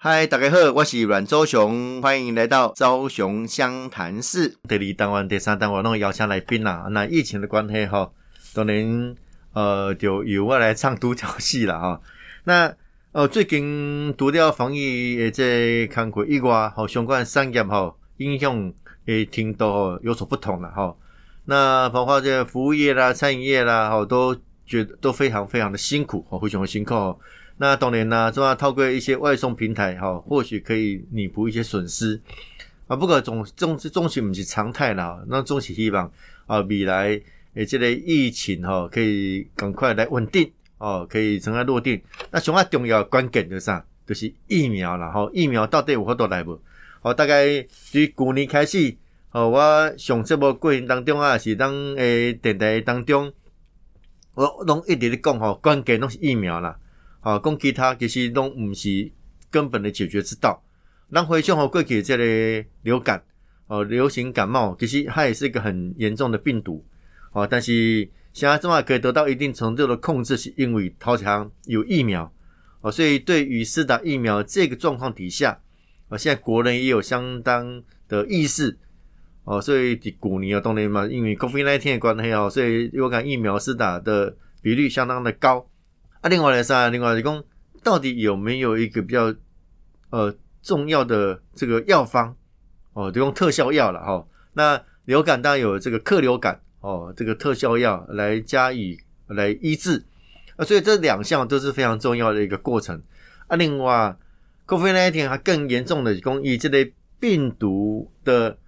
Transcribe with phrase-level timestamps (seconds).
[0.00, 4.56] 嗨，大家好，我是阮周雄，欢迎来到周雄湘潭市。
[4.68, 6.86] 第二单元、第三单元拢邀请来宾啦。
[6.92, 8.08] 那疫情的关系哈，
[8.54, 9.16] 当然
[9.54, 12.00] 呃就由我来唱独角戏了哈。
[12.44, 12.72] 那
[13.10, 18.72] 呃最近除了防疫诶这工作以外，吼相关产业吼影响
[19.06, 20.94] 诶程度吼有所不同了哈。
[21.46, 24.32] 那包括这服务业啦、餐饮业啦，吼都
[24.64, 27.18] 觉得都非常非常的辛苦，吼非常的辛苦。
[27.60, 32.20] 那当然啦，主要透过一些外送平台，哈，或许可以弥补一些损失
[32.86, 32.94] 啊。
[32.94, 36.10] 不过总总总是不是常态啦，那总是希望
[36.46, 37.20] 啊，未来
[37.54, 42.00] 诶，这个疫情哈，可以赶快来稳定哦，可以尘埃落定。
[42.30, 43.84] 那上啊重要关键就啥？
[44.06, 46.60] 就是疫苗啦，吼，疫苗到底有好多来无？
[47.02, 47.60] 哦，大概
[48.14, 48.94] 从去年开始，
[49.32, 53.32] 哦，我上这波过程当中啊，是当诶电台当中，
[54.34, 56.78] 我拢一直咧讲吼，关键拢是疫苗啦。
[57.20, 59.10] 啊，讲其他其实拢毋是
[59.50, 60.62] 根本的解决之道。
[61.10, 63.22] 咱回想吼过去即个流感，
[63.66, 66.84] 哦，流行感冒，其实它也是一个很严重的病毒，
[67.32, 72.30] 哦，但是现在这么可以得到一定程度的控制，是因为头前有疫苗，
[72.82, 75.58] 哦，所以对于施打疫苗这个状况底下，
[76.08, 78.78] 哦，现在国人也有相当的意识，
[79.44, 85.66] 哦，所以第古年啊，当然嘛，因为 COVID-19 的关系哦，所以流感疫苗施打的比率相当的高。
[86.20, 87.44] 啊，另外来说，另外来讲，
[87.82, 89.32] 到底有没有一个比较
[90.10, 92.34] 呃重要的这个药方
[92.92, 94.26] 哦，就用特效药了哈。
[94.54, 100.04] 那流感当然有这个克流感哦，这个特效药来加以来医治
[100.56, 103.00] 啊，所以这两项都是非常重要的一个过程
[103.46, 103.56] 啊。
[103.56, 104.16] 另外
[104.66, 108.58] ，COVID-19 还更严重的，讲以这类病毒的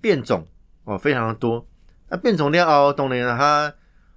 [0.00, 0.44] 变种
[0.82, 1.64] 哦，非常的多。
[2.08, 3.72] 那变种了后，当然它。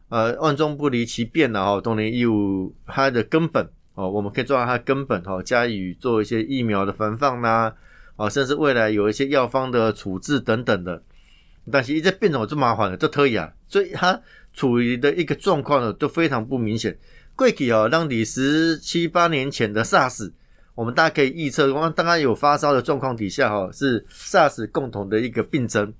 [0.09, 7.71] 呃，万中不离其变的哈，当然有它的根本哦，我们可以抓到它的根本哈，加以做一些疫苗的防范呐，
[8.15, 11.03] 啊，甚至未来有一些药方的处置等等的。
[11.71, 14.19] 但是一直变种就麻烦了，就可以啊，所以它
[14.51, 16.97] 处于的一个状况呢，都非常不明显。
[17.35, 20.31] 贵体哦，让你十七八年前的 SARS，
[20.73, 25.93] 我们大家可以预测，当它有发烧的状况底下哈，是 SARS 共同的一个病症。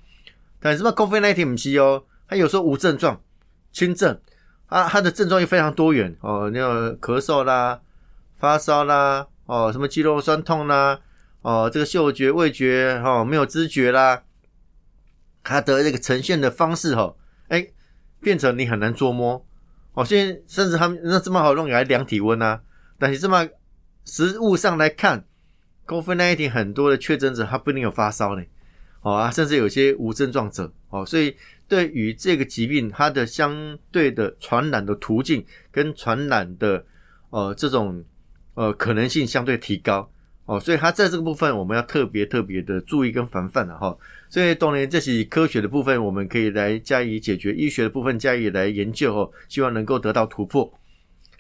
[0.60, 3.22] 但是什么 COVID-19 不是哦，它有时候无症状。
[3.72, 4.20] 轻症
[4.68, 7.80] 啊，它的症状又非常多元哦，那个咳嗽啦、
[8.38, 11.00] 发烧啦，哦，什么肌肉酸痛啦，
[11.42, 14.24] 哦，这个嗅觉、味觉哈没有知觉啦，
[15.44, 17.16] 它的这个呈现的方式哈，
[17.48, 17.68] 哎，
[18.20, 19.46] 变成你很难捉摸
[19.94, 20.06] 哦。
[20.06, 22.62] 现在甚至他们那这么好用来量体温啊，
[22.98, 23.48] 但是这么
[24.06, 25.26] 实物上来看
[25.88, 28.44] ，COVID-19 很多的确诊者他不一定有发烧呢，
[29.02, 31.36] 哦啊，甚至有些无症状者哦，所以。
[31.70, 36.84] 对于这个疾病，它的相对的传染的途径跟传染的
[37.30, 38.04] 呃这种
[38.56, 40.12] 呃可能性相对提高
[40.46, 43.96] 哦，所以它在这个部分我们要特别特别的注意跟防范了哈。
[44.30, 50.74] 所以当然这是科学的部分，我们可以来加以解决；医学的部分加以来研究哦，希望能够得到突破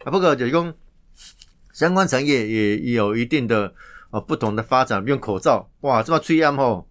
[0.04, 0.12] 啊。
[0.12, 0.72] 不过就用
[1.74, 3.74] 相关产业也有一定的
[4.12, 6.89] 呃不同的发展，用口罩哇这么吹暗吼。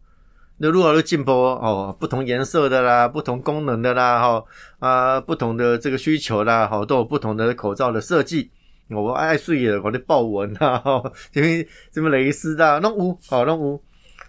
[0.60, 1.96] 那如何的进步哦？
[1.98, 4.44] 不同颜色的啦，不同功能的啦，哈
[4.80, 8.50] 啊，不同的这个需求啦，哈，都有不同的口罩的设计。
[8.90, 13.60] 我爱睡的，我的豹纹啊， 哈，因为什么蕾丝的，弄有，好弄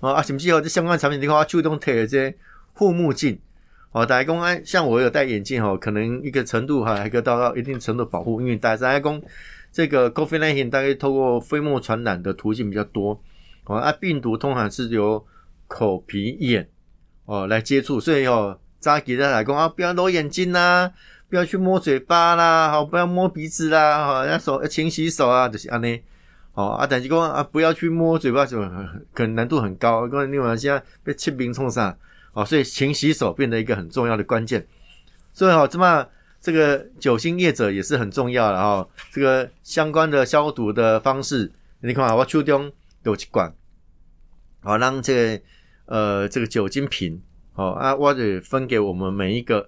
[0.01, 2.35] 有，啊，甚至乎这相关产品的话，就用贴这些
[2.73, 3.39] 护目镜。
[3.91, 9.21] 哦，大家讲哎，像我有戴眼镜哈，可能一个程度哈，还可以到到一定程度保护，因为大家讲
[9.71, 13.19] 这个 COVID-19 大概透过飞沫传染的途径比较多。
[13.65, 15.25] 哦，啊，病毒通常是由
[15.69, 16.67] 口鼻眼
[17.25, 20.91] 哦来接触，所以哦，扎给大家讲啊，不要揉眼睛啦，
[21.29, 26.01] 不要去摸嘴巴啦，好，不要摸鼻子啦，好，要手要勤洗手啊，就是安尼。
[26.53, 28.59] 好啊，但是讲啊，不要去摸嘴巴，就
[29.13, 30.07] 可能难度很高。
[30.07, 31.95] 因为另外现在被气病冲上，
[32.33, 34.65] 哦，所以勤洗手变得一个很重要的关键。
[35.31, 36.05] 所以哦，这么
[36.41, 42.71] 这个酒精业者也是很重要的哈，这个相关的消毒的方式，你看啊，我手中
[43.03, 43.53] 有一管，
[44.61, 45.43] 好让这个。
[45.89, 47.19] 呃，这个酒精瓶，
[47.51, 49.67] 好啊，我得分给我们每一个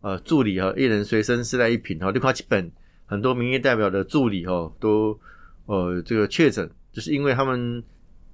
[0.00, 2.10] 呃助理哈，一人随身携带一瓶哈。
[2.10, 2.72] 另外几本
[3.04, 5.20] 很多民意代表的助理哈，都
[5.66, 7.84] 呃这个确诊，就是因为他们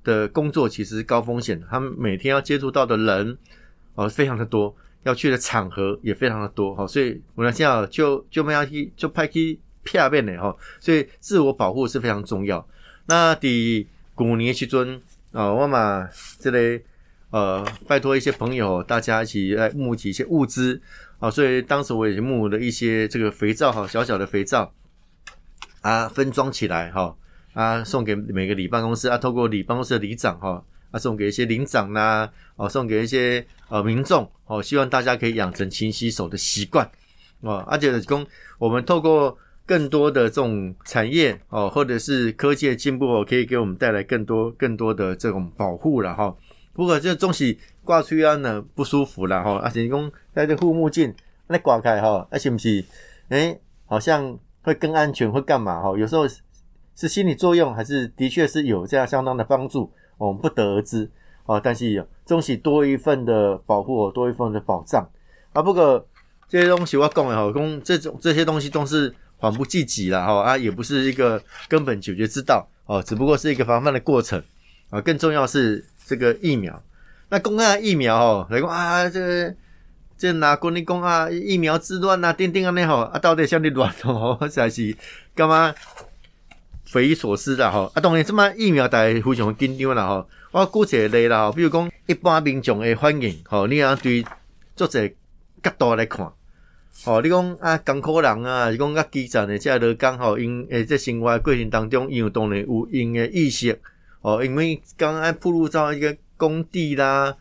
[0.05, 3.37] 的工作其实高风险，他们每天要接触到的人
[3.97, 4.73] 哦非常的多，
[5.03, 12.65] 要去的场合也非常的多哈，所以我们现在就就没要去就派去片面的哈，所以自我保护是非常重要。
[13.07, 15.03] 那第古年期尊
[15.33, 16.09] 啊，我嘛
[16.39, 16.81] 这类。
[17.35, 20.81] 呃，拜托一些朋友，大家一起来募集一些物资
[21.19, 21.29] 啊！
[21.29, 24.73] 所以当时我也募了一些这个肥皂哈，小小的肥皂
[25.81, 27.17] 啊，分装起来哈，
[27.53, 36.89] 啊，送给每个里办公室啊，透过里办公室的里长哈，啊，送给一些领长呐，哦，送给一些呃民众哦，希望大家可以养成勤洗手的习惯
[37.41, 38.25] 哦，而且供
[38.61, 46.33] 我们透过更多的这种产业哦，或者是科技的进步哦，可以给我们带来更多更多的这种保护了哈。
[46.75, 51.15] 不过这东西挂出去呢不舒服了哈，而且讲戴这护目镜
[51.47, 52.85] 那挂开哈，而且不是
[53.31, 55.97] 哎，好像会更安全，会干嘛哈？
[55.97, 56.27] 有时候。
[56.97, 59.93] 是心理作用，还是的确是有这样相当的帮助？
[60.17, 61.11] 我们不得而知
[61.45, 61.59] 啊。
[61.59, 65.05] 但是有东西多一份的保护，多一份的保障
[65.53, 65.61] 啊。
[65.61, 66.07] 不过
[66.49, 74.41] 这些东西我讲的哈，公这种这些东西都是缓不济急了哈啊，也不是一个根本解决之道哦，只不过是一个防范的过程
[74.91, 75.01] 啊。
[75.01, 76.83] 更重要是这个疫苗。
[77.31, 79.55] 那公安疫苗哦，来讲啊，这
[80.17, 84.97] 这哪国内公啊疫苗之乱啊，钉钉啊那吼啊，到底向你乱哦， 还是
[85.35, 85.75] 干嘛？
[86.87, 88.01] 匪夷所思的吼啊！
[88.01, 90.29] 当然，这么疫苗大家非常紧张啦吼。
[90.53, 94.25] 我估一例啦，比如讲一般民众的反应，吼，你啊对
[94.77, 95.09] 作者
[95.61, 96.31] 角度来看，
[97.05, 103.81] 吼，你讲啊，艰苦人啊，是讲啊基层的，即个劳工吼，因诶在生活过程当中，因为当然有因的意识，
[104.25, 107.37] 哦，因为刚刚铺路到一个工地啦，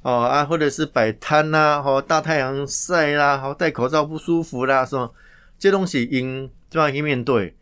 [0.00, 5.10] 哦啊，或者是摆摊啦，哦，大太阳晒啦，好戴口罩不舒服啦，是吧？
[5.58, 7.54] 这东西因怎样去面对？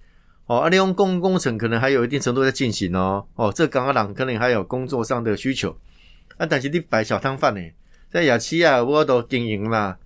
[0.46, 3.26] 哦，啊，利用公共工程可能还有一定程度在进行哦。
[3.34, 5.76] 哦，这刚刚讲可能还有工作上的需求。
[6.37, 7.61] 啊，但是你摆小摊贩呢，
[8.08, 9.99] 在夜市啊，我都经营啦。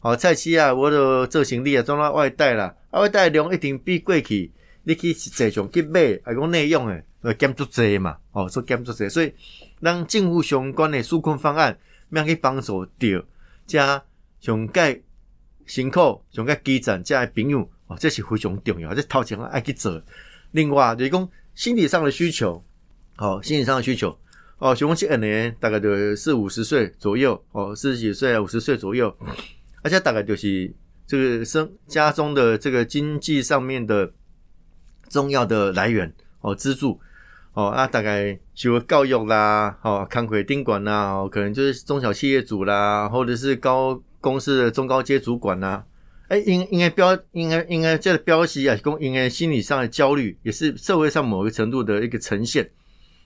[0.00, 2.72] 哦，菜市啊，我都做行李啊，装到外带啦。
[2.92, 4.52] 啊，外带量一定比过去，
[4.84, 8.16] 你去实际上去买，还讲内容诶，会减足济嘛。
[8.32, 9.32] 哦，做减足济，所以
[9.80, 12.92] 让政府相关的纾困方案，免去帮助到
[13.66, 14.02] 加
[14.40, 15.02] 上介
[15.66, 17.68] 辛苦、上介基层加朋友。
[17.88, 20.02] 哦这是非常重要，这掏钱爱去做。
[20.52, 22.64] 另外，就是讲心理上的需求，
[23.18, 24.18] 哦，心理上的需求，
[24.56, 29.14] 哦，雄起二年大概就四五十岁左右，哦，四十几岁、五十岁左右，
[29.82, 30.72] 而且大概就是
[31.06, 34.10] 这个生家中的这个经济上面的
[35.12, 36.10] 重要的来源，
[36.40, 36.98] 哦，资助，
[37.52, 45.84] 哦，啊，大概就教育啦，哦，康回宾馆啦，哦，可能就是中小企业主啦，或者是高公司的中高阶主管呐。
[46.28, 52.70] 哎，应应该标，应该应该这个标识啊，公应该心理上的焦虑，也是社会上某个程度的一个呈现。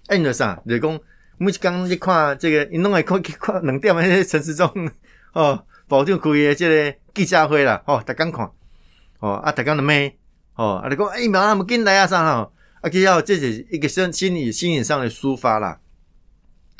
[0.08, 0.60] 哎，你啥？
[0.64, 1.00] 你讲，
[1.38, 4.68] 每次刚一看这个，你弄来看看两点那些陈时中
[5.34, 8.50] 哦，保证开的这个记者会啦，哦，大家看，
[9.20, 10.12] 哦，啊，大家的咩？
[10.56, 12.50] 哦，啊，你讲疫苗那么紧来啊啥啦？
[12.80, 15.78] 啊，其实这是一个心心理心理上的抒发啦。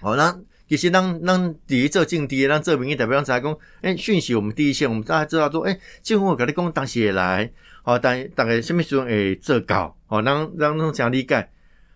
[0.03, 0.37] 哦，那。
[0.69, 7.49] 其实，让让第一做政敌，让这民意代表在讲，诶，讯息我们第一线，我们大家知道说，诶，政府跟你讲当时也来，
[7.85, 11.49] 哦，但大概什么时候诶做搞，哦，让让种讲理解，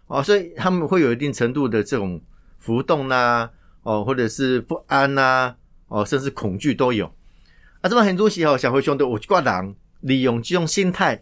[0.07, 2.21] 哦，所以他们会有一定程度的这种
[2.61, 3.51] 浮动呐，
[3.83, 5.53] 哦，或者是不安呐，
[5.89, 7.07] 哦，甚至恐惧都有。
[7.81, 11.21] 啊，这么很多时候，小灰熊的我挂人利用这种心态，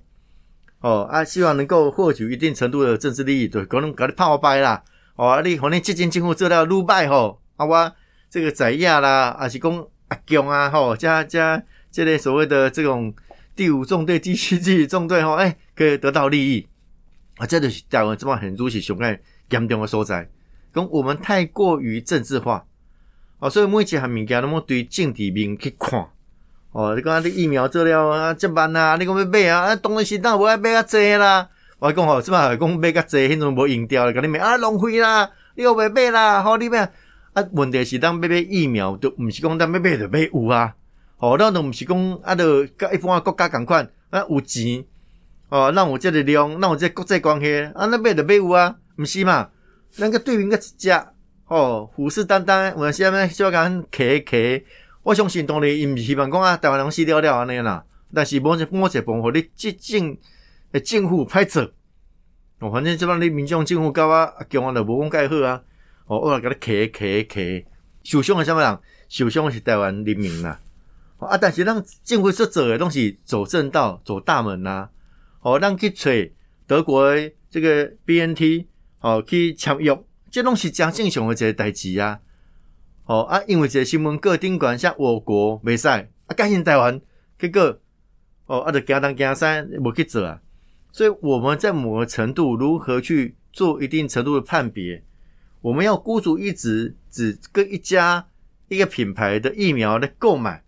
[0.80, 4.82] 哦，啊，希望能够获取一定程度的政治利益，对，可能搞你泡白啦。
[5.16, 7.92] 哦，你可能接近政府做了鲁拜吼，啊，我
[8.30, 11.60] 这个在亚啦，啊是讲阿强啊，吼，加加
[11.90, 13.12] 这类所谓的这种
[13.56, 16.68] 第五纵队、第七第纵队吼，哎，可以得到利益。
[17.38, 19.20] 啊，这就是台湾这么很如此熊爱
[19.50, 20.28] 严重的所在，
[20.72, 22.64] 讲我们太过于政治化，
[23.40, 26.08] 哦，所以每一项物件，那么对政治面去看，
[26.78, 31.48] 哦，你讲你疫苗做了啊，接班啊，你讲要买啊，啊，当时当无爱买较济啦。
[31.80, 36.78] 我讲吼，即嘛讲买较济，迄种无用掉，甲你买啊浪费啦，你又袂买啦，好你咩？
[37.32, 40.72] 啊，问题是当买买疫苗，都毋是讲当买买就买有啊，
[41.16, 44.84] 哦，咱都毋是讲啊，都甲一般国家共款啊，有钱
[45.48, 49.48] 哦，咱有这个量，咱有这国际关系啊，那买就买有啊，毋是嘛？
[49.90, 50.92] 咱个对面个一只
[51.48, 54.36] 哦，虎视眈眈，有时啊，小讲客客，
[55.08, 60.14] 我相信当然伊毋是希望讲啊，台湾人死了了安尼啦，但是某一某一部分你即政。
[60.72, 61.62] 诶，政府歹做，
[62.58, 65.62] 哦，反正即帮你民众政府搞啊，叫我就无讲介好啊，
[66.04, 67.40] 哦，我来甲你客客客，
[68.04, 68.78] 受伤诶什么人？
[69.08, 70.60] 受伤是台湾人民啦，
[71.16, 74.90] 啊，但是咱政府所做诶东西走正道、走大门呐，
[75.40, 76.10] 哦，咱去找
[76.66, 78.66] 德国诶这个 BNT，
[79.00, 79.98] 哦，去签约，
[80.30, 82.20] 这拢是正正常诶一个代志啊，
[83.08, 87.00] 哦啊，因为这新闻各顶管像我国袂使，啊，改成台湾，
[87.38, 87.80] 结果，
[88.44, 89.46] 哦，啊，就惊东惊西，
[89.80, 90.38] 无去做啊。
[90.92, 95.02] 所以我们在某个程度如何去做一定程度的判别？
[95.62, 98.26] 我们要孤注一掷，只跟一家
[98.68, 100.62] 一个品牌的疫苗的购买，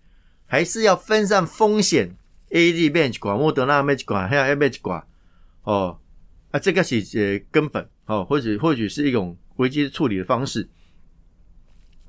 [0.47, 2.17] 还是要分散风险
[2.49, 5.07] ？A、D、B、管莫德纳、M、管还有 M、管
[5.65, 5.99] 哦，
[6.53, 10.67] 啊，这个是呃根本哦，或者或许是一种危机处理的方式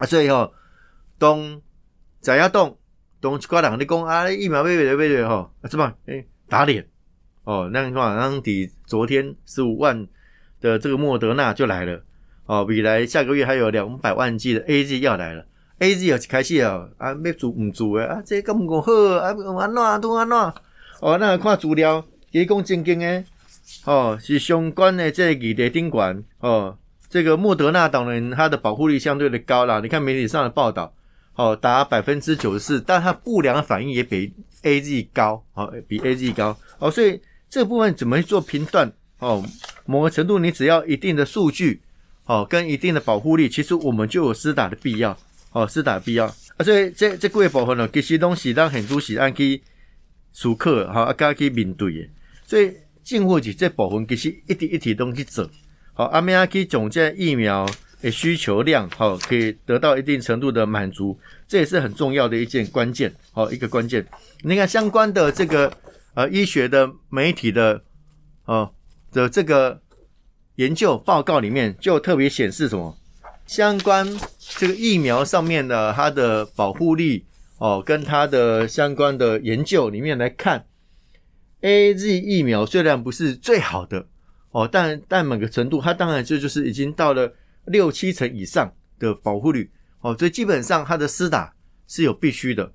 [0.02, 0.52] 啊，所以哦，
[1.20, 1.62] 当
[2.22, 2.76] 怎样动，
[3.20, 6.84] 当一寡人你讲啊，疫苗未未未未吼，啊，怎么诶打脸
[7.44, 7.70] 哦？
[7.72, 10.08] 那你看，当底昨天十五万
[10.60, 12.02] 的这个莫德纳就来了
[12.48, 15.46] 哦，未来下个月还有两百万剂的 A Z 要来了
[15.78, 18.24] ，A Z 要开始啊，啊，要做唔做诶啊？
[18.26, 19.28] 这咁唔好啊？
[19.28, 20.36] 安怎都安怎？
[21.00, 23.24] 哦，那看资料，伊讲正经诶。
[23.86, 26.76] 哦，是相关的这个的顶管哦，
[27.12, 29.82] 这个莫德纳党人，他的保护力相对的高啦。
[29.82, 30.94] 你看媒体上的报道，
[31.36, 38.90] 哦，达百分之九十四，但他不良反应也比 A Z 高，哦，比 A Z 高，哦，所以这部分怎么做评断？
[39.20, 39.44] 哦，
[39.86, 41.82] 某个程度你只要一定的数据，
[42.28, 45.18] 哦，跟一定的保护力，其实我们就有施打的必要，
[45.52, 46.28] 哦，施打的必要。
[46.28, 49.62] 啊，所以这这几个部分呢，其实东西当很多是按去
[50.32, 52.10] 熟客，哈，啊，加去面对的，
[52.46, 52.74] 所以。
[53.04, 55.50] 进货期这部分其实一滴一滴东西走，
[55.94, 57.68] 好，阿米亚可以总结疫苗
[58.02, 64.06] 的需求量，好，可以得到一定程度的满足，这也是很重要的一件关键，好，一个关键。
[64.42, 65.72] 你看相关的这个
[66.14, 67.84] 呃医学的媒体的
[68.46, 68.72] 哦
[69.12, 69.82] 的这个
[70.56, 72.98] 研究报告里面，就特别显示什么？
[73.46, 74.08] 相关
[74.40, 77.26] 这个疫苗上面的它的保护力
[77.58, 80.66] 哦，跟它的相关的研究里面来看。
[81.60, 84.08] A Z 疫苗虽然不是最好的
[84.52, 87.34] 哦，但但某个程度，它当然就就是已经到了
[87.66, 91.54] 六七成以上的保护率哦，所以基本上它的施打
[91.88, 92.72] 是有必须的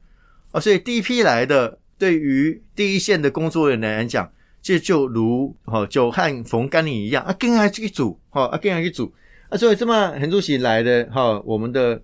[0.53, 9.13] 哦，所以第一批来的对于第一线的工作人员来讲，这就如哦久旱逢甘霖一样啊，跟下去组哈啊，跟下去组
[9.51, 12.03] 啊，所以这么很多起来的哈，我们的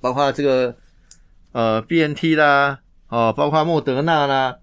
[0.00, 0.76] 包括这个
[1.50, 2.78] 呃 B N T 啦
[3.08, 4.58] 哦，包括莫德纳啦。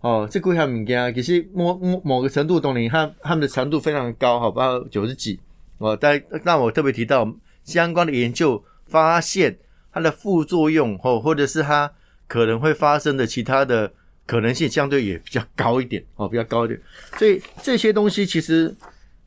[0.00, 5.38] 哦，这几项物件其实某某某个程度，当然它它们的强度非常高，好，包括九十几。
[5.76, 7.30] 哦，但但我特别提到
[7.64, 9.58] 相关的研究发现，
[9.92, 11.90] 它的副作用哦，或者是它
[12.26, 13.92] 可能会发生的其他的
[14.26, 16.80] 可能性，相对也比较高一点哦，比较高一点。
[17.18, 18.74] 所以这些东西其实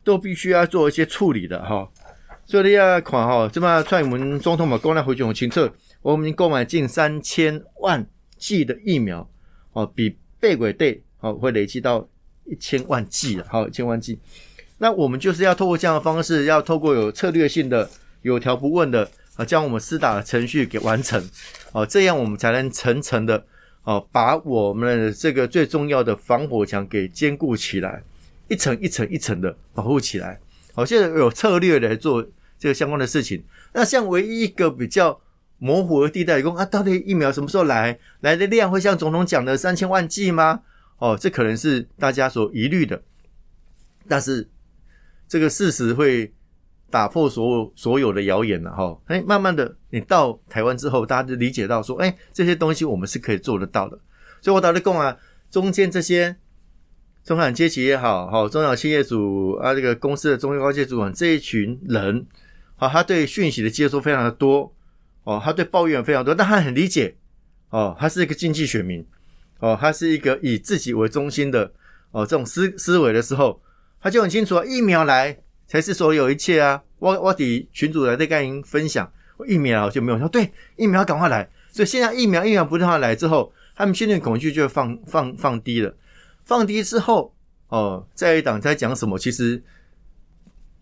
[0.04, 1.88] 都必须要做一些处理的哈。
[2.46, 5.70] 所以你要看哈，这么在我们总统嘛，国内回去很清楚，
[6.02, 8.04] 我们购买近三千万
[8.38, 9.30] 剂的疫苗
[9.74, 10.18] 哦，比。
[10.44, 12.06] 背轨队好会累积到
[12.44, 14.20] 一千万计了，好一千万计。
[14.78, 17.90] 那我们就是要透过这样的方式，要透过有策略性的、
[18.24, 21.26] 有条不紊的啊，将我们施打的程序给完成，
[21.72, 23.46] 哦，这样我们才能层层的
[23.86, 28.04] 哦，把我们的这个最重要的防火墙给坚固起来，
[28.50, 30.38] 一层一层一层的保护起来。
[30.74, 32.22] 好，现在有策略来做
[32.60, 33.42] 这个相关的事情。
[33.72, 35.18] 那像唯一一个比较。
[35.64, 37.98] 模糊的地带，讲啊，到底疫苗什么时候来？
[38.20, 40.60] 来的量会像总统讲的三千万剂吗？
[40.98, 43.02] 哦，这可能是大家所疑虑的。
[44.10, 44.50] 但是
[45.26, 46.34] 这个事实会
[46.90, 49.00] 打破所有所有的谣言了哈。
[49.06, 53.98] 哎，慢慢的，你到台湾之后，大家就理解到说，哎，这些东西我们是可以做得到的。
[54.42, 55.18] 所以我打的供啊，
[55.50, 56.36] 中间这些
[57.24, 62.26] 中产阶级也好，好中小企业主啊，这个公司的中高阶主管这一群人，
[62.76, 64.76] 好，他对讯息的接收非常的多。
[65.24, 67.16] 哦，他对抱怨非常多，但他很理解。
[67.70, 69.06] 哦，他是一个经济选民。
[69.60, 71.72] 哦，他是一个以自己为中心的
[72.12, 73.62] 哦这种思思维的时候，
[74.02, 76.84] 他就很清楚啊，疫苗来才是所有一切啊。
[77.00, 79.10] 我我底群主来在跟您分享，
[79.48, 81.50] 疫苗就没有说对疫苗赶快来。
[81.72, 85.96] 所以现在疫苗疫苗不让他来之后，他们心里恐惧就放放放低了。
[86.44, 87.34] 放低之后，
[87.70, 89.18] 哦，在一党在讲什么？
[89.18, 89.64] 其实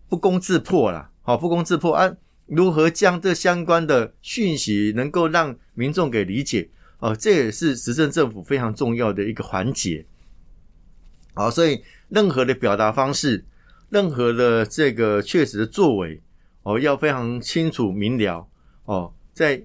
[0.08, 1.10] 不攻自破了。
[1.22, 2.12] 好，不攻自破啊。
[2.46, 6.68] 如何将这相关的讯息能够让民众给理解？
[6.98, 10.06] 哦，这也是执政政府非常重要的一个环节。
[11.34, 13.44] 好，所以任何的表达方式，
[13.88, 16.22] 任何的这个确实的作为，
[16.62, 18.46] 哦，要非常清楚明了。
[18.84, 19.64] 哦，在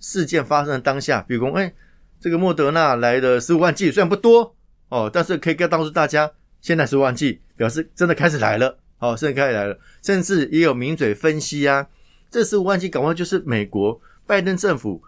[0.00, 1.72] 事件发生的当下，比如说，哎，
[2.18, 4.56] 这个莫德纳来的十五万剂虽然不多，
[4.88, 6.30] 哦，但是可以告诉大家，
[6.60, 8.78] 现在十五万剂表示真的开始来了。
[8.98, 11.86] 哦，真的开始来了，甚至也有名嘴分析啊。
[12.34, 15.00] 这十五万剂，赶快就是美国拜登政府，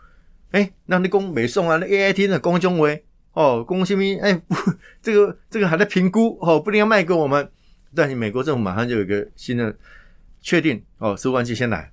[0.52, 4.54] 哎，那你公美送啊，那 A I T 的公中威哦，公新民，哎，不，
[5.02, 7.50] 这个这个还在评估哦，不一定要卖给我们，
[7.96, 9.76] 但是美国政府马上就有一个新的
[10.40, 11.90] 确定哦，十五万剂先来，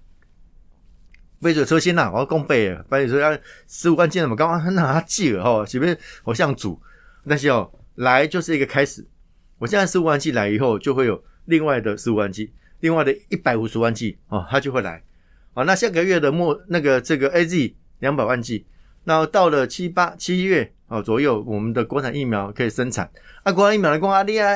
[1.42, 3.36] 背着车先呐，我要供备啊，背着车要
[3.68, 6.80] 十五万剂怎么刚刚拿寄了哦，前面我像主，
[7.28, 9.04] 但是哦，来就是一个开始，
[9.58, 15.02] 我现在十五万剂来以后，就会有另外的十五万剂，另外的一百五十万剂哦，它就会来。
[15.54, 18.66] 啊，那下个月的末那个这个 A Z 两百万剂，
[19.04, 23.10] 那到了七八七月啊左右，我们的国产疫苗可以生产。
[23.44, 24.50] 啊，国产疫苗的讲啊，你啊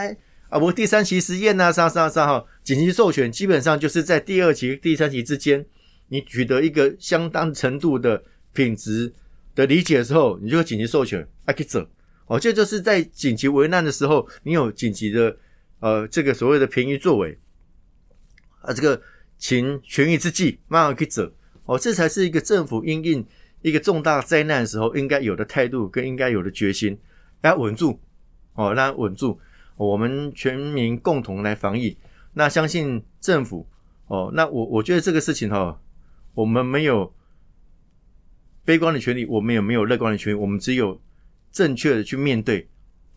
[0.49, 5.65] 啊，不，第三期实验呐，啥啥啥哈，紧急授权基本上就是在第二期、第三期之间，
[6.07, 8.23] 你取得一个相当程度的
[8.53, 9.13] 品质
[9.53, 11.85] 的理解之后，你就紧急授权，可以走。
[12.27, 15.37] 哦，这就是在紧急危难的时候，你有紧急的
[15.79, 17.37] 呃这个所谓的便宜作为
[18.61, 19.01] 啊，这个
[19.37, 21.31] 请权宜之计，慢慢去走。
[21.65, 23.25] 哦，这才是一个政府应应
[23.61, 26.97] 一个重大灾难时候应该有的态度跟应该有的决心，
[27.41, 27.99] 要稳住
[28.53, 29.39] 哦，让稳住。
[29.75, 31.95] 我们全民共同来防疫，
[32.33, 33.67] 那相信政府
[34.07, 34.31] 哦。
[34.33, 35.79] 那我我觉得这个事情哈，
[36.33, 37.13] 我们没有
[38.65, 40.99] 悲观的权利，我们也没有乐观的权利，我们只有
[41.51, 42.67] 正确的去面对，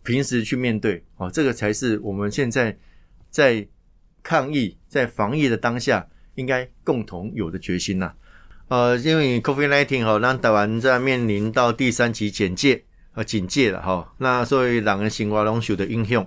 [0.03, 2.77] 平时去面对哦，这个才是我们现在
[3.31, 3.67] 在
[4.23, 8.13] 抗疫、在防疫的当下应该共同有的决心呐。
[8.67, 16.25] 呃，因为 COVID-19 哈，让台湾在面临到第三级警戒和警戒了哈，那所以两个新华龙受的影响。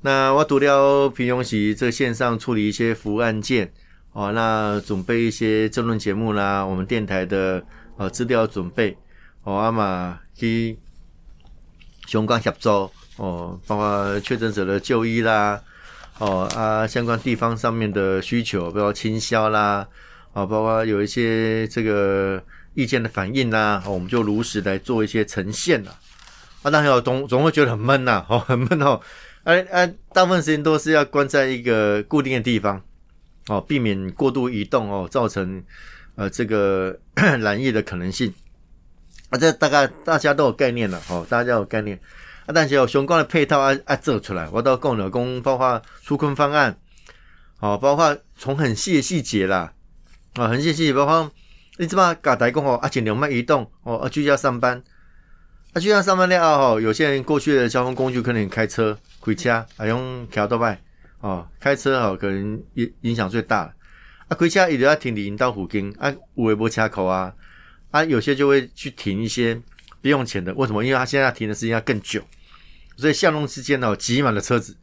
[0.00, 3.70] 那我读了平庸时，这线上处理一些服务案件
[4.12, 7.62] 哦，那准备一些争论节目啦，我们电台的
[7.98, 8.96] 呃资料准备
[9.42, 10.78] 哦，阿玛去
[12.06, 15.60] 相关协作哦，包括确诊者的就医啦
[16.20, 19.88] 哦啊，相关地方上面的需求，包括倾销啦
[20.34, 22.42] 啊，包括有一些这个
[22.74, 25.92] 意见的反应啦，我们就如实来做一些呈现啦。
[26.62, 29.00] 啊，当然总总会觉得很闷呐，哦， 很闷哦。
[29.44, 32.82] 而而大部分时间都是要关在一个固定的地方，
[33.48, 35.64] 哦，避免过度移动哦，造成
[36.16, 38.30] 呃这个 染疫的可能性。
[39.30, 41.98] 啊，这大概大家都有概念了，哦，大家有概念。
[42.50, 46.76] 啊，但是有相关的配套啊啊做出来，我都讲了工，包括纾困方案，
[47.60, 49.72] 哦，包括从很细的细节啦，
[50.34, 51.30] 啊，很细细节，包括
[51.78, 54.82] 你怎么搞台工哦，啊，尽量慢移动哦，啊，居家上班。
[55.72, 58.98] 啊，居家上班了哦，有些人过去的交通工具可能开车。
[59.24, 60.76] 开车啊，用桥道外
[61.20, 63.72] 哦，开车哦，可能影影响最大了。
[64.26, 67.32] 啊，开车一定要停离引道附近啊，五维波卡口啊，
[67.92, 69.54] 啊，有些就会去停一些
[70.02, 70.52] 不用钱的。
[70.54, 70.82] 为什么？
[70.82, 72.20] 因为他现在停的时间要更久，
[73.00, 74.76] 所以巷弄之间哦挤满了车子。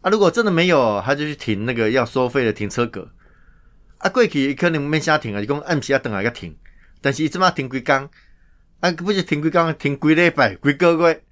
[0.00, 3.10] 啊，如果真的没有，他就去停那个要收费的停车格。
[3.98, 6.54] 啊，过去可能没瞎停啊，就讲按时要等下个停，
[7.00, 8.08] 但是一直嘛停几工，
[8.80, 11.22] 啊，不是停几工，停几礼拜、几个月。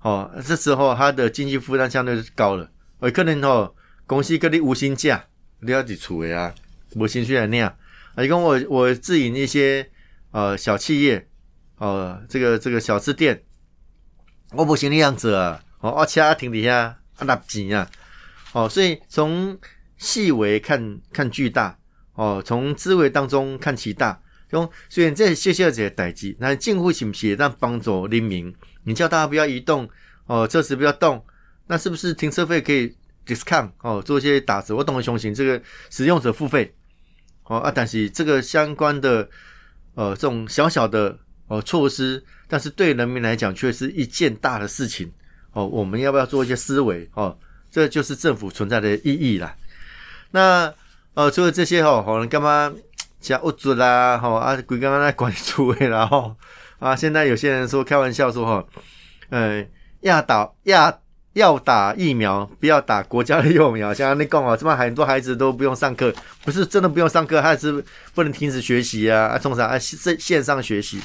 [0.00, 3.72] 哦，这时候他的经济负担相对是高了，而可能哦，
[4.06, 5.24] 公司给你无薪假，
[5.60, 6.54] 你要去处理啊，
[6.96, 7.68] 无薪水来那样。
[8.14, 9.88] 啊，你跟我我自营一些
[10.32, 11.28] 呃小企业，
[11.78, 13.42] 哦，这个这个小吃店，
[14.52, 17.90] 我不行的样子啊，哦，而且停底下啊拿钱啊，
[18.52, 19.58] 哦，所以从
[19.96, 21.78] 细微看看巨大，
[22.14, 24.20] 哦，从滋味当中看其大。
[24.50, 28.54] 用虽然这些小些代志，那政府是不是让帮助人民？
[28.84, 29.88] 你叫大家不要移动
[30.26, 31.22] 哦，车子不要动，
[31.66, 34.76] 那是不是停车费可以 discount 哦，做一些打折？
[34.76, 36.72] 我懂得相信这个使用者付费
[37.42, 39.28] 哦啊，但是这个相关的
[39.96, 45.12] 呃这种小小的哦措施，但是对人民来讲却是一件大的事情
[45.52, 45.66] 哦。
[45.66, 47.36] 我们要不要做一些思维哦？
[47.70, 49.54] 这就是政府存在的意义啦。
[50.30, 50.72] 那
[51.14, 52.72] 呃，除了这些哦，可能干嘛？
[53.18, 56.36] 像物质啦，吼啊，鬼刚刚在管理位啦，吼
[56.78, 58.64] 啊，现在有些人说开玩笑说，哈，
[59.30, 59.66] 呃，
[60.00, 61.00] 要打要
[61.32, 63.92] 要打疫苗，不要打国家的 疫苗。
[63.92, 67.82] 像你讲哦，这么很多孩子都不用上课，不是真的不用上课，还是
[68.14, 69.28] 不能停止学习啊？
[69.28, 71.00] 啊，从啥啊线线上学习，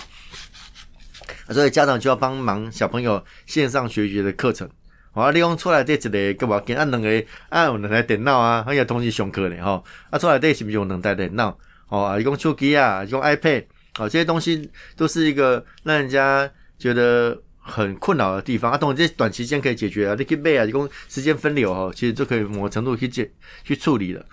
[1.53, 4.69] 所以家长就要帮忙小朋友线上学习的课程。
[5.13, 6.57] 好，利用出来这一个，干嘛？
[6.61, 9.83] 给按两个按两台电脑啊，还有同时上课的吼。
[10.09, 11.57] 啊，出来这是不是用两台电脑？
[11.89, 13.65] 哦，一共手机啊，用 iPad，
[13.99, 18.77] 哦，这些东西都是一个让人家觉得很困扰的地方啊。
[18.77, 23.29] 当然，这短期间可以解决啊，你可以背啊，一共时间分流哦，其实就可以某程度去解
[23.65, 24.25] 去处理了。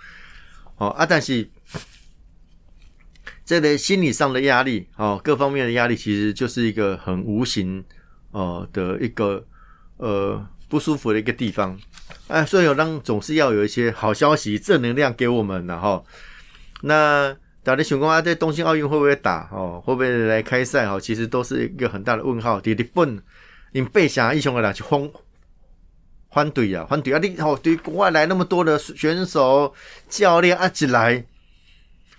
[0.77, 1.45] 哦啊，但是
[3.49, 7.83] 这个心理上的压力哦，各方面的压力，其实就是一个很无形
[8.29, 9.43] 哦的一个
[9.97, 11.75] 呃不舒服的一个地方。
[12.27, 16.05] 哎，所以有当总是要有一些好消息、正能量给我们，然后
[16.81, 17.35] 那。
[17.61, 19.47] 打的想讲啊，在东京奥运会不会打？
[19.51, 20.85] 哦，会不会来开赛？
[20.85, 22.59] 哦，其实都是一个很大的问号。
[22.61, 23.21] 伫日本，
[23.73, 25.11] 因背下英雄的人去反
[26.31, 27.19] 反对啊，反对啊！
[27.21, 29.73] 你哦，对国外来那么多的选手、
[30.07, 31.23] 教练啊，一来，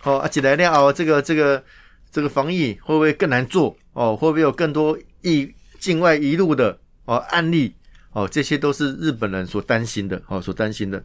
[0.03, 1.63] 好啊，一来了哦，这个这个
[2.11, 3.77] 这个防疫会不会更难做？
[3.93, 7.75] 哦，会不会有更多疫境外一路的哦案例？
[8.13, 11.01] 哦，这些都是日本人所担心的，哦，所担心的。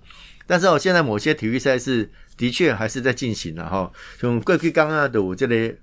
[0.48, 3.92] 但是哦，现在某些体育赛事的确还是在进行的哈。
[4.20, 5.76] 像过去刚刚的我这里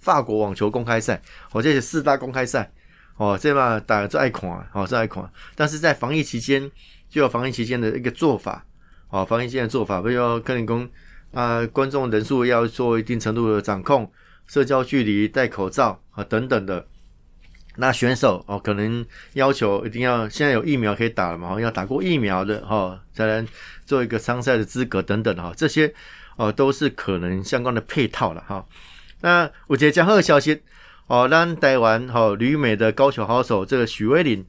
[0.00, 2.70] 法国网球公开赛，哦，这是四大公开赛，
[3.16, 5.30] 哦，这嘛大家最爱看，哦，最爱看。
[5.54, 6.70] 但是在防疫期间，
[7.08, 8.66] 就要防疫期间的一个做法，
[9.08, 10.90] 哦，防疫期间的做法，比如说可能讲
[11.32, 14.10] 啊，观众人数要做一定程度的掌控，
[14.46, 16.86] 社交距离、戴口罩啊等等的。
[17.76, 23.46] 那选手哦，可能要求一定要现在有疫苗可以打了嘛，要打过疫苗的哈，才能
[23.86, 25.94] 做一个参赛的资格等等哈，这些
[26.36, 28.66] 哦都是可能相关的配套了哈。
[29.20, 30.60] 那我觉得讲好的消息
[31.06, 34.44] 哦，让台湾哈旅美的高球好手这个许威林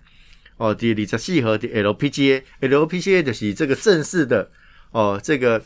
[0.58, 4.50] 哦，第二十四号的 LPGA，LPGA 就是这个正式的
[4.90, 5.62] 哦，这个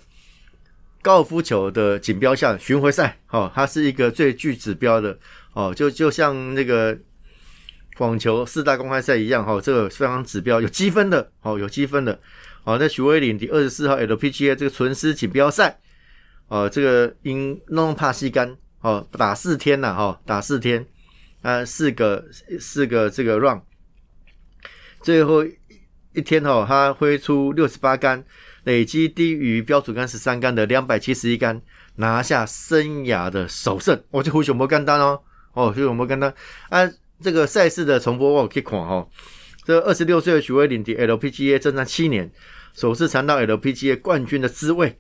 [1.06, 5.16] 高尔夫球的锦标赛巡回赛哦，它是一个最具指标的
[5.54, 6.98] 哦，就就像那个。
[8.00, 12.20] 网球四大公开赛一样哈，这个非常指标有积分的，哦，有积分的，
[12.66, 15.80] 好，在徐威林第二十四号 LPGA 这个纯丝锦标赛，
[16.50, 20.86] 哦，这个因弄帕西干，哦，打四天呐，哈，打四天，
[21.42, 22.26] 啊，四个
[22.60, 23.62] 四个这个 run，
[25.02, 25.46] 最后
[26.14, 28.26] 一天哈，他挥出六十八杆，
[28.66, 31.60] 累积低于标准杆十三杆的两百七十一杆，
[31.96, 35.22] 拿下生涯的首胜，我就胡熊莫干单哦，
[35.54, 36.32] 哦，胡熊莫干单
[36.70, 36.88] 啊。
[37.22, 39.08] 这个赛事的重播我可以看哈，
[39.64, 42.30] 这二十六岁的许威林的 LPGA 征战七年，
[42.74, 45.00] 首次尝到 LPGA 冠军的滋味。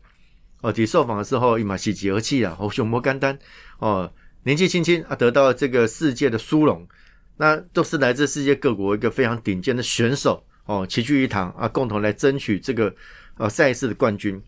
[0.61, 0.71] 哦。
[0.71, 3.37] 在受访的时候，一马喜极而泣啊，哦，胸膜肝丹
[3.79, 4.09] 哦，
[4.43, 6.87] 年纪轻轻啊，得到这个世界的殊荣，
[7.35, 10.41] 那都是来自世界各国一个非常顶尖的选手。
[10.67, 12.95] 哦，齐聚一堂啊，共同来争取这个
[13.37, 14.41] 哦赛事的冠军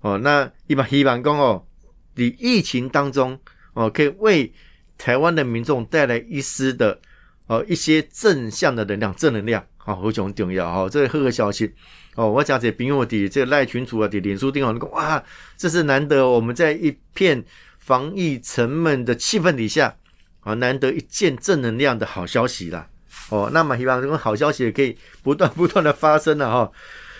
[0.00, 0.18] 哦。
[0.18, 1.66] 那一般希望讲哦，
[2.14, 3.38] 你疫情当中
[3.74, 4.52] 哦，可以为
[4.98, 7.00] 台湾的民众带来一丝的
[7.46, 10.88] 哦一些正向的能量，正能量好，非常重要哈。
[10.88, 11.72] 这个好消息
[12.14, 15.22] 哦，我讲这朋友的这个赖群主啊的脸书订网，哇，
[15.56, 17.44] 这是难得我们在一片
[17.78, 19.96] 防疫沉闷的气氛底下
[20.40, 22.88] 啊，难得一件正能量的好消息啦。
[23.30, 26.70] 哦，那么希望这种好消息也可以不断不断的发生了哈。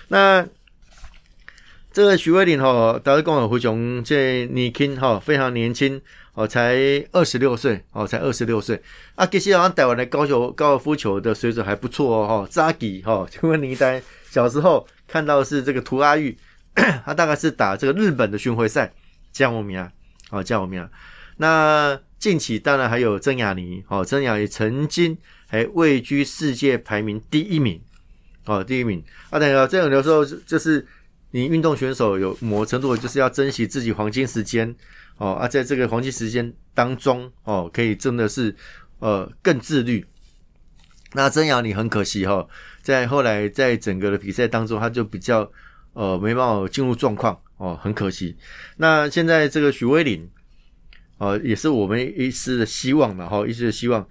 [0.08, 0.46] 那
[1.92, 6.00] 这个徐慧玲哈，大家跟我胡雄这年轻哈，非常年轻。
[6.34, 6.74] 哦，才
[7.12, 8.82] 二十六岁，哦，才二十六岁
[9.16, 9.26] 啊！
[9.26, 16.34] 其实好像台湾的高球高尔夫球的水准还不错哦，哈，扎吉哈，请问你在小时候看到是这个涂阿玉，
[17.04, 18.90] 他 大概是打这个日本的巡回赛，
[19.30, 19.92] 江我名啊，
[20.30, 20.88] 哦，江我名啊。
[21.36, 25.14] 那近期当然还有曾雅妮，哦，曾雅妮曾经
[25.48, 27.78] 还位居世界排名第一名，
[28.46, 29.38] 哦，第一名啊。
[29.38, 30.86] 等一下这种有时候就是
[31.32, 34.74] 你运动选手有某程度就是要珍惜自己黄金时间。
[35.18, 38.52] 哦啊，在这个黄金时间当中，哦，可以真的是
[38.98, 40.04] 呃更自律。
[41.12, 42.48] 那曾瑶你很可惜哈，
[42.80, 45.48] 在后来在整个的比赛当中，他就比较
[45.92, 48.36] 呃没办法进入状况哦，很可惜。
[48.78, 50.28] 那现在这个许威林，
[51.18, 54.04] 哦，也是我们一丝的希望嘛，哈，一丝的希望。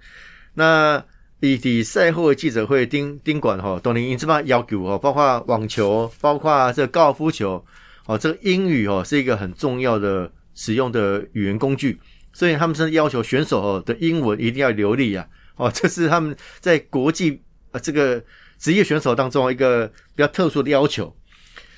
[0.54, 1.04] 那
[1.42, 7.62] 以以赛后记者会，丁丁管哈，董林英这么要求哦，包括网球，包括这高尔夫球，
[8.06, 10.32] 哦，这个英语哦是一个很重要的。
[10.54, 11.98] 使用的语言工具，
[12.30, 15.26] 所以他们是要求选手的英文一定要流利啊！
[15.56, 18.22] 哦，这是他们在国际啊这个
[18.58, 21.16] 职业选手当中一个比较特殊的要求。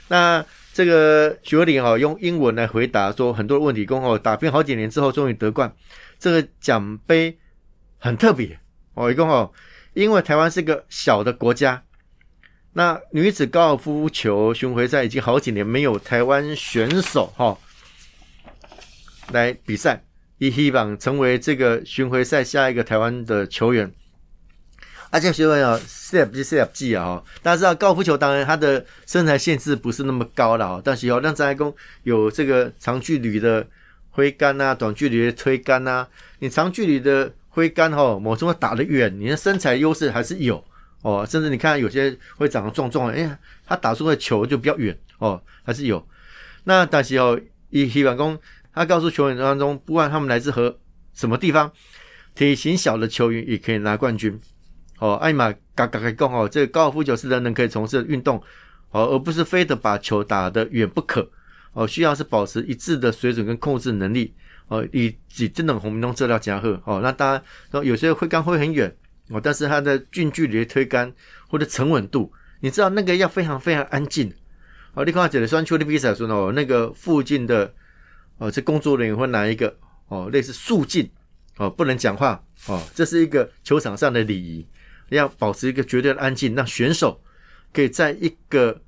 [0.09, 5.73] 那这个徐若琳哈用英文来回答说很多问题，恭哦打拼好几年之后终于得冠，
[6.19, 7.39] 这个奖杯
[7.99, 8.59] 很特别
[8.95, 9.53] 哦，一共哦，
[9.93, 11.83] 因为台湾是个小的国家，
[12.73, 17.59] 那女子高尔夫球巡回赛已经好几年没有台湾选手哈。
[19.33, 20.05] 来比赛，
[20.39, 23.91] 以希望成为这个巡回赛下一个台湾的球员。
[25.11, 33.67] 而且学问啊，CFG CFG 啊，大家知道高尔夫球当然它的身材限制不是那么高了啊，但是要让张爱公有这个长距离的
[34.11, 36.07] 挥杆啊，短距离的推杆啊。
[36.41, 40.63] 你长距离的挥杆哈，某种打得远，你的身材优势还是有
[41.03, 41.25] 哦。
[41.25, 46.05] 甚至你看有些会长得壮壮的，哎，他打出的球就比较远哦，还是有。
[46.65, 47.41] 那但是哦，
[47.71, 48.37] 以希望公。
[48.73, 50.77] 他告诉球员当中，不管他们来自何
[51.13, 51.71] 什么地方，
[52.35, 54.37] 体型小的球员也可以拿冠军。
[54.99, 58.43] 哦，艾玛嘎嘎嘎讲哦，这个高尔夫球是人人可以从事的运动，
[58.91, 61.31] 哦，而不是非得把球打得远不可。
[61.73, 64.35] 哦，需要是保持一致的水准跟控制能力。
[64.69, 66.81] 哦，以及真的红明东这料加贺。
[66.85, 68.95] 哦，那当然，说有些挥杆挥很远，
[69.31, 71.13] 哦，但是它的近距离推杆
[71.49, 74.33] 或者沉稳度，你知道那个要非常非常安静。
[74.95, 77.75] 哦，你看这里双球的比赛说哦，那个附近的。
[78.37, 79.73] 哦，这工作人员会拿一个
[80.09, 81.09] 哦，类似肃静
[81.57, 84.67] 哦，不能讲话哦，这是一个球场上的礼仪，
[85.11, 87.23] 要保持一个绝对的安静，让选手
[87.73, 88.83] 可以在一个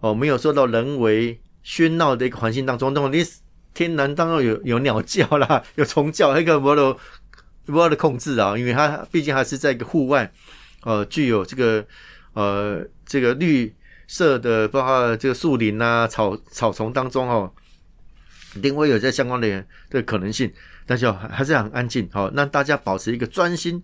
[0.00, 3.24] 哦没有受到人为喧闹的一个环境当中，那么你
[3.72, 6.96] 天然当中有有鸟叫啦， 有虫叫，那个无的
[7.66, 10.30] 无的控制啊，因为它毕竟还是在一个户外，
[10.82, 11.84] 呃，具有这个
[12.32, 13.74] 呃这个绿
[14.08, 17.52] 色的，包括这个树林啊、草草丛当中哦，
[18.56, 20.52] 一定会有这相关的的可能性，
[20.84, 23.80] 但是还还是很安静，好，让大家保持一个专心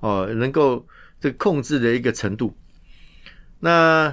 [0.00, 0.84] 哦，能够
[1.20, 2.56] 这个控制的一个程度。
[3.60, 4.12] 那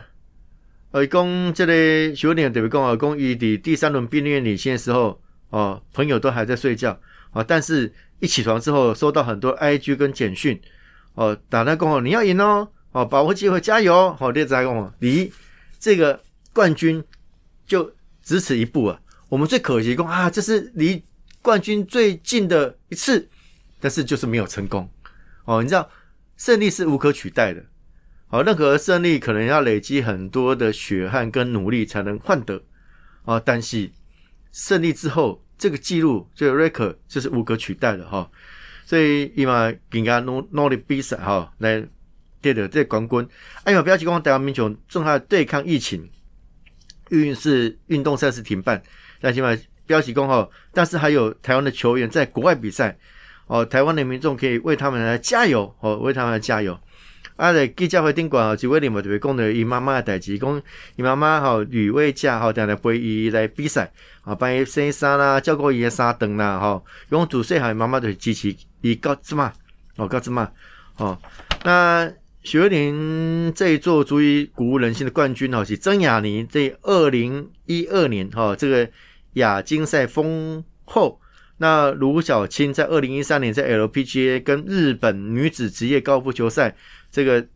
[0.95, 6.97] 呃，讲这个学点特别讲啊，讲伊伫第三轮兵役领先的时候哦，朋友都还在睡觉
[7.31, 10.57] 啊，但是一起床之后收到很多 IG 跟简讯
[11.15, 15.29] 哦，打来讲哦，你要赢哦，哦，把握机会，加油，好，列子来讲哦，离
[15.77, 16.17] 这个
[16.53, 17.03] 冠军
[17.67, 18.97] 就只此一步啊。
[19.27, 21.03] 我们最可惜讲啊，这是离
[21.41, 23.27] 冠军最近的一次，
[23.81, 24.89] 但是就是没有成功
[25.43, 25.61] 哦。
[25.61, 25.89] 你知道，
[26.37, 27.61] 胜利是无可取代的。
[28.27, 32.61] 好，任何胜利可能要累积很多的血汗跟努力才能换得
[33.23, 33.39] 啊。
[33.39, 33.89] 但是
[34.51, 38.29] 胜利之后，这个记录这个 record 就是无可取代的哈。
[38.83, 41.83] 所以伊嘛更加努努力比赛哈，来
[42.41, 43.27] 得到这冠军。
[43.63, 46.09] 哎呦，不要去讲台湾民众正在对抗疫情，
[47.09, 48.81] 运是运动赛事停办。
[49.21, 52.97] 但起码标题公号，但是还有台湾的球员在国外比赛
[53.47, 56.77] 哦，台湾的民众可以为他们来加油哦，为他们来加油。
[57.35, 60.61] 啊，在记者会顶管哦，几位领导特别讲的伊妈妈的代志，讲
[60.95, 63.91] 伊妈妈吼吕伟佳吼定来陪伊来比赛
[64.23, 69.53] 啊，帮伊洗衫啦，照顾伊的衫凳啦，吼，用主细汉妈妈就支持伊告知嘛，
[69.97, 70.51] 哦，告知嘛，
[70.97, 71.17] 哦，
[71.63, 72.11] 那
[72.43, 78.89] 许慧玲这一座足以鼓舞人心的冠军哦，是曾雅妮在二零一二年哈这个。
[79.35, 81.19] 亚金赛封后，
[81.57, 86.75] 那卢小青在二零一三年在 LPGA 跟日本女子职业高尔夫球赛
[87.11, 87.47] 这个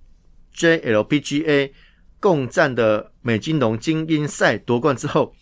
[0.55, 1.71] JLPGA
[2.19, 5.33] 共战的美金龙精英赛夺冠之后，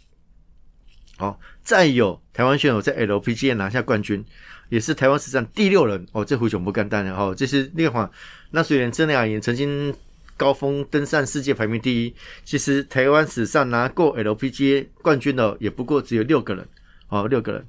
[1.20, 4.24] 哦，再有台湾选手在 LPGA 拿下冠军，
[4.70, 8.10] 也是台湾史上第六人哦，这回全不干单的哦，这是另外
[8.52, 9.94] 那虽然曾亮也曾经。
[10.40, 12.14] 高峰登上世界排名第一，
[12.46, 16.64] 其实台湾史上拿过 LPGA 冠军的也不过只有六个人，
[17.10, 17.66] 哦，六个人。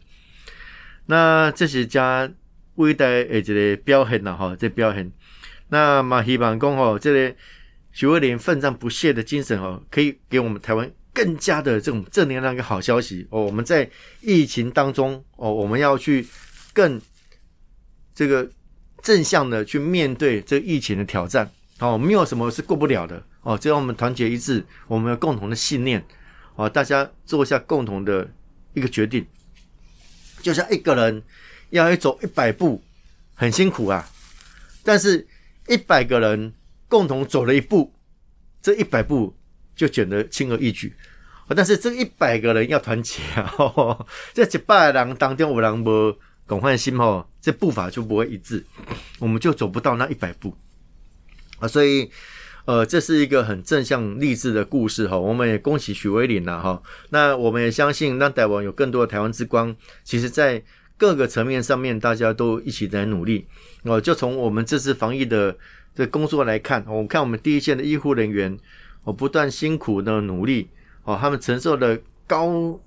[1.11, 2.31] 那这是加
[2.75, 5.11] 伟大的一个表现了哈，这表现。
[5.69, 7.35] 那马希望讲哦，这个
[7.93, 13.43] 徐伟林奋战不懈的精神哦，可以给我们台湾更加的这种正能量一个好消息哦。
[13.43, 13.89] 我们在
[14.21, 16.27] 疫情当中哦，我们要去
[16.75, 17.01] 更
[18.15, 18.47] 这个
[19.03, 21.51] 正向的去面对这疫情的挑战。
[21.81, 26.05] 哦，没有什么是过不了的哦，只要我们团结一致，我们有共同的信念，
[26.57, 28.29] 哦，大家做一下共同的
[28.75, 29.25] 一个决定，
[30.43, 31.23] 就像一个人
[31.71, 32.83] 要走一百步，
[33.35, 34.09] 很辛苦啊，
[34.83, 35.27] 但是
[35.67, 36.53] 一百个人
[36.89, 37.93] 共同走了一步，
[38.63, 39.37] 这一百步
[39.77, 40.95] 就减得轻而易举，
[41.55, 43.53] 但是这一百个人要团结啊，
[44.33, 48.65] 这一百人当中有人无共换心哦，这步伐就不会一致，
[49.19, 50.57] 我们就走不到那一百步。
[51.59, 52.11] 啊，所以，
[52.69, 55.19] 呃，这是一个很正向励志的故事哈。
[55.19, 56.83] 我们也恭喜许威林了哈。
[57.09, 59.75] 那我们也相信，让台湾有更多的台湾之光。
[60.05, 60.63] 其实，在
[60.99, 63.47] 各个层面上面，大家都一起在努力。
[63.85, 65.57] 哦，就从我们这次防疫的
[65.95, 68.55] 的工作来看，我们看我们第一线的医护人员，
[69.05, 70.69] 哦，不断辛苦的努力，
[71.05, 72.79] 哦，他们承受的高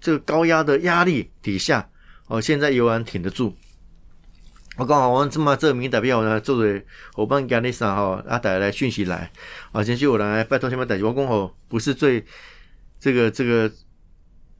[0.00, 1.86] 这个高压的压力底下，
[2.28, 3.54] 哦，现在依然挺得住。
[4.78, 6.82] 我讲好，我这么这个名代表呢，作为
[7.12, 9.30] 伙伴加丽莎哈，啊带来讯息来，
[9.70, 12.24] 啊，先去我来拜托下面代我讲好，不是最
[12.98, 13.70] 这个这个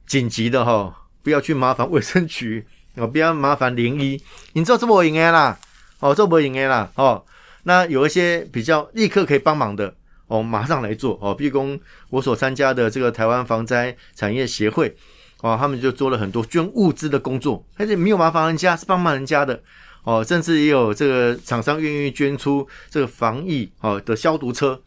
[0.05, 2.63] 紧急的哈，不要去麻烦卫生局，
[2.95, 4.21] 哦，不要麻烦零一，
[4.53, 5.57] 你做这么应该啦，
[5.99, 7.25] 哦，做不应该啦，哦，
[7.63, 9.95] 那有一些比较立刻可以帮忙的，
[10.27, 11.79] 哦，马上来做，哦，比如讲
[12.11, 14.95] 我所参加的这个台湾防灾产业协会，
[15.41, 19.59] 哦，他们就做了很多捐物资的工作，而且没有麻烦人家，是帮忙人家的。
[20.03, 24.77] 哦，甚至也有这个厂商愿意捐出这个防疫哦的消毒车，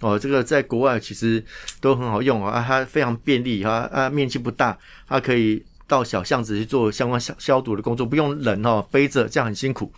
[0.00, 1.44] 哦，这个在国外其实
[1.80, 4.78] 都很好用啊，它非常便利哈，啊，面积不大，
[5.08, 9.92] 它可以到小巷子去做相关消消毒的工作，不用人哦背着，这样很辛苦。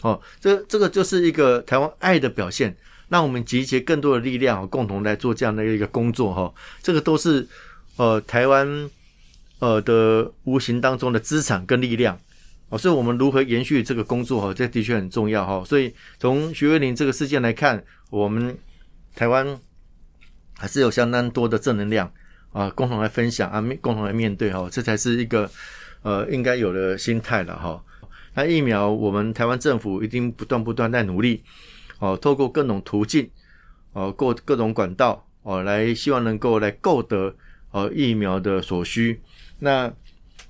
[0.00, 2.74] 哦，这这个就是一个台湾爱的表现，
[3.10, 6.54] 让我们集结更多的力量，共同来做这样的一个工作哈。
[6.82, 7.46] 这个都是
[7.96, 8.90] 呃台湾
[9.58, 12.18] 呃的无形当中的资产跟力量。
[12.68, 15.62] 哦，所以我们如何延续这个工作哈，这的确很重要哈。
[15.64, 18.58] 所以从徐慧玲这个事件来看，我们
[19.14, 19.46] 台湾
[20.58, 22.12] 还是有相当多的正能量
[22.50, 25.48] 啊，共同来分享啊，共同来面对哈，这才是一个
[26.02, 27.80] 呃应该有的心态了哈。
[28.34, 31.44] 那疫苗，我们台湾政府一定不断不断在努力
[32.00, 33.30] 哦，透过各种途径
[33.92, 37.32] 哦，过各种管道哦，来希望能够来购得
[37.70, 39.20] 哦疫苗的所需。
[39.60, 39.88] 那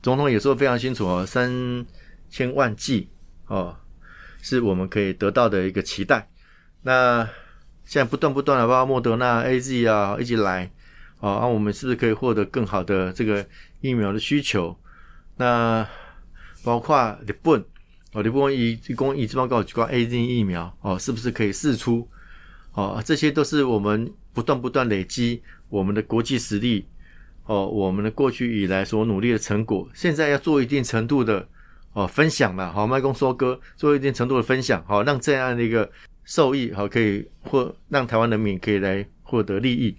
[0.01, 1.85] 总统也说非常清楚哦，三。
[2.37, 3.09] 千万计
[3.47, 3.75] 哦，
[4.43, 6.29] 是我们可以得到的一个期待。
[6.83, 7.27] 那
[7.87, 10.71] 现在不断不断的，包括莫德纳、A Z 啊，一起来，
[11.21, 13.47] 哦，啊，我们是不是可以获得更好的这个
[13.81, 14.79] 疫苗的需求？
[15.39, 15.89] 那
[16.63, 17.65] 包括日本，
[18.13, 22.07] 哦，日本以一共一直报告几挂 A Z 疫苗，哦，是不是可以试出？
[22.75, 26.87] 哦，这些都是我们不断不断累积我们的国际实力，
[27.47, 31.49] 哦，我们的过去以来所努力的成果，现在要做一定程度的
[31.97, 35.91] 哦分享嘛，好，麦公说哥做一定程度的分享，好，让这样的一个
[36.25, 39.97] 受益，好，可以或让台湾人民可以来获得利益，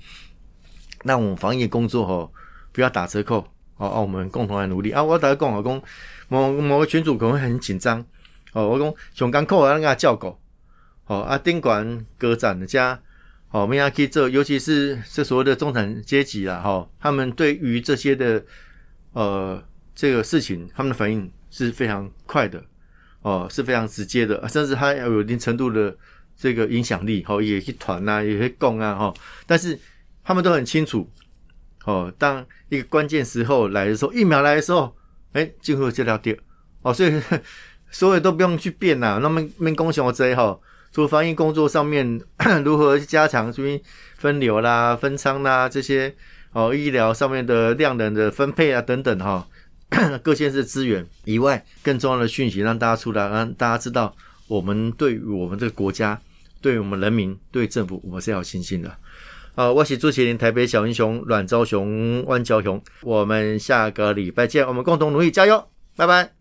[1.04, 2.32] 让我们防疫工作哦
[2.72, 3.44] 不要打折扣，
[3.78, 5.04] 哦，我们共同来努力啊！
[5.04, 5.82] 我大家讲我，讲
[6.28, 8.06] 某某个群主可能会很紧张，
[8.54, 10.40] 哦，我讲熊刚扣啊，那个叫狗。
[11.08, 12.92] 哦，啊，宾馆歌展的家，
[13.50, 18.44] 哦，我们要去做，尤其是这所谓的中产阶级啦，哈，他们对于这些的，
[19.14, 19.64] 呃，
[19.96, 21.32] 这个事情，他们的反应
[21.66, 22.64] 是非常快的，
[23.22, 25.96] 哦，是非常直接的，甚至它要有一定程度的
[26.38, 29.14] 这个影响力，哦，也去团呐，也会供啊，哈，
[29.46, 29.78] 但是
[30.24, 31.10] 他们都很清楚，
[31.86, 34.96] 哦，当一个关键时候来的时候，疫苗来的时候，
[35.34, 36.36] 哎，进入这条掉，
[36.84, 37.22] 哦，所以
[37.90, 40.62] 所有都不用去变呐，那么们恭喜我这一号。
[40.90, 42.20] 做防疫工作上面
[42.64, 43.80] 如何加强，注意
[44.16, 46.16] 分流啦、分仓啦这些
[46.54, 49.46] 哦，医疗上面的量能的分配啊等等哈，
[50.22, 54.14] 各县市资源以外，更重要的讯息让大家出来，让大家知道
[54.48, 56.20] 我们对于我们这个国家、
[56.62, 58.96] 对我们人民、对政府，我们是要信心的。
[59.56, 66.37] 好，我是朱麒麟，台北小英雄阮昭雄、万昭雄，我们下个礼拜见，我们共同努力，加油，拜拜。